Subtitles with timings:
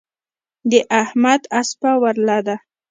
[0.69, 2.55] د احمد اسپه ورله ده.